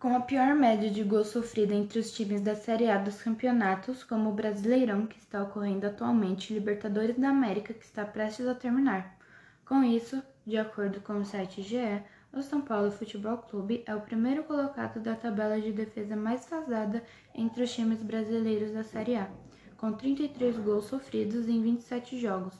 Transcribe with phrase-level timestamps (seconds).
[0.00, 4.02] Com a pior média de gols sofrida entre os times da Série A dos campeonatos,
[4.02, 8.54] como o Brasileirão, que está ocorrendo atualmente, e Libertadores da América, que está prestes a
[8.54, 9.18] terminar.
[9.66, 12.02] Com isso, de acordo com o site GE,
[12.32, 17.04] o São Paulo Futebol Clube é o primeiro colocado da tabela de defesa mais vazada
[17.34, 19.28] entre os times brasileiros da Série A,
[19.76, 22.54] com 33 gols sofridos em 27 jogos.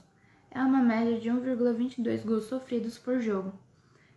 [0.51, 3.55] É uma média de 1,22 gols sofridos por jogo.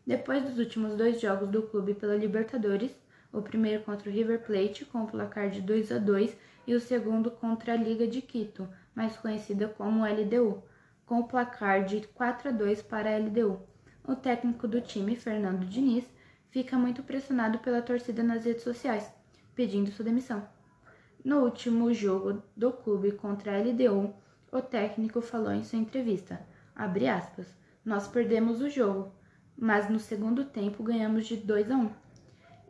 [0.05, 2.91] Depois dos últimos dois jogos do clube pela Libertadores,
[3.33, 6.37] o primeiro contra o River Plate com o placar de 2 a 2
[6.67, 10.63] e o segundo contra a Liga de Quito, mais conhecida como LDU,
[11.05, 13.59] com o placar de 4 a 2 para a LDU.
[14.07, 16.05] O técnico do time, Fernando Diniz,
[16.51, 19.11] fica muito pressionado pela torcida nas redes sociais,
[19.55, 20.47] pedindo sua demissão.
[21.25, 24.13] No último jogo do clube contra a LDU,
[24.51, 26.39] o técnico falou em sua entrevista,
[26.75, 27.47] aspas,
[27.83, 29.11] nós perdemos o jogo,
[29.57, 31.89] mas no segundo tempo ganhamos de 2 a 1.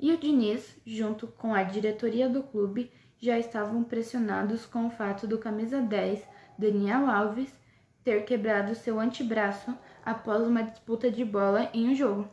[0.03, 5.25] E o Diniz, junto com a diretoria do clube, já estavam pressionados com o fato
[5.25, 6.21] do camisa 10,
[6.57, 7.57] Daniel Alves,
[8.03, 12.27] ter quebrado seu antebraço após uma disputa de bola em um jogo.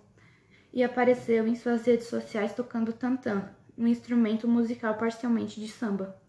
[0.72, 6.20] E apareceu em suas redes sociais tocando tantã, um instrumento musical parcialmente de samba.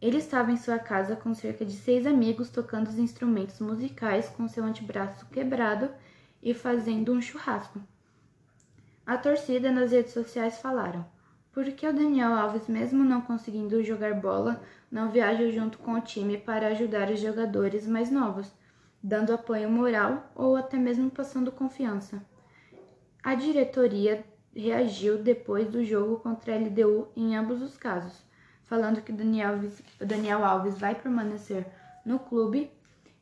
[0.00, 4.46] Ele estava em sua casa com cerca de seis amigos tocando os instrumentos musicais com
[4.46, 5.90] seu antebraço quebrado
[6.40, 7.82] e fazendo um churrasco.
[9.06, 11.04] A torcida nas redes sociais falaram:
[11.52, 16.00] por que o Daniel Alves, mesmo não conseguindo jogar bola, não viaja junto com o
[16.00, 18.50] time para ajudar os jogadores mais novos,
[19.02, 22.24] dando apoio moral ou até mesmo passando confiança?
[23.22, 24.24] A diretoria
[24.56, 28.24] reagiu depois do jogo contra a LDU em ambos os casos,
[28.62, 31.66] falando que Alves, Daniel Alves vai permanecer
[32.06, 32.70] no clube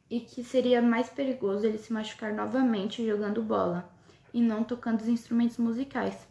[0.08, 3.91] e que seria mais perigoso ele se machucar novamente jogando bola
[4.33, 6.27] e não tocando os instrumentos musicais.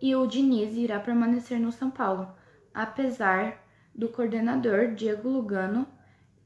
[0.00, 2.32] E o Diniz irá permanecer no São Paulo,
[2.72, 3.64] apesar
[3.94, 5.86] do coordenador Diego Lugano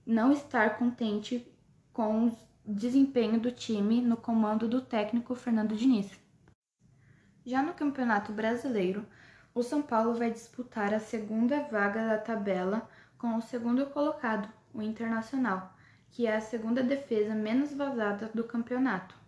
[0.06, 1.46] não estar contente
[1.92, 6.10] com o desempenho do time no comando do técnico Fernando Diniz.
[7.44, 9.06] Já no Campeonato Brasileiro,
[9.54, 14.82] o São Paulo vai disputar a segunda vaga da tabela com o segundo colocado, o
[14.82, 15.74] Internacional,
[16.10, 19.23] que é a segunda defesa menos vazada do campeonato.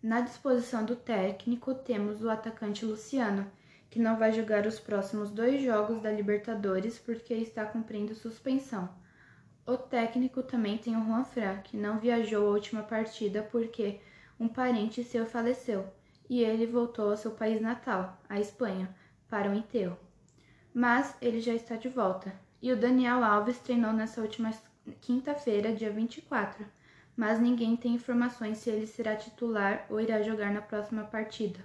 [0.00, 3.50] Na disposição do técnico, temos o atacante Luciano,
[3.90, 8.88] que não vai jogar os próximos dois jogos da Libertadores porque está cumprindo suspensão.
[9.66, 14.00] O técnico também tem o Juan Fran, que não viajou a última partida porque
[14.38, 15.84] um parente seu faleceu
[16.30, 18.94] e ele voltou ao seu país natal, a Espanha,
[19.28, 19.98] para o enterro.
[20.72, 22.32] Mas ele já está de volta.
[22.62, 24.52] E o Daniel Alves treinou nessa última
[25.00, 26.64] quinta-feira, dia 24
[27.18, 31.58] mas ninguém tem informações se ele será titular ou irá jogar na próxima partida.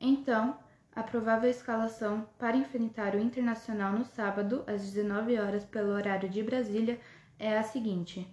[0.00, 0.56] Então,
[0.94, 6.44] a provável escalação para enfrentar o Internacional no sábado, às 19 horas pelo horário de
[6.44, 7.00] Brasília,
[7.40, 8.24] é a seguinte: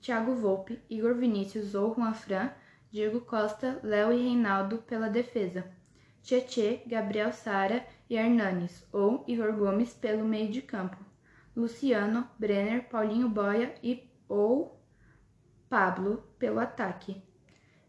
[0.00, 2.52] Thiago Volpe, Igor Vinícius ou Juan Fran,
[2.92, 5.64] Diego Costa, Léo e Reinaldo pela defesa.
[6.22, 10.96] Tietê, Gabriel Sara e Hernanes, ou Igor Gomes pelo meio de campo.
[11.56, 14.80] Luciano, Brenner, Paulinho Boia e ou
[15.72, 17.22] Pablo pelo ataque.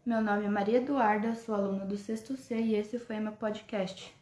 [0.06, 4.16] Meu nome é Maria Eduarda, sou aluna do sexto C e esse foi meu podcast.